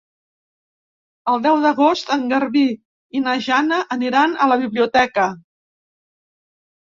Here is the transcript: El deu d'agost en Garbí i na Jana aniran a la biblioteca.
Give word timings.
El 1.33 1.41
deu 1.41 1.57
d'agost 1.65 2.09
en 2.15 2.23
Garbí 2.31 2.63
i 3.19 3.21
na 3.25 3.35
Jana 3.49 3.79
aniran 3.97 4.33
a 4.45 4.49
la 4.53 4.57
biblioteca. 4.65 5.27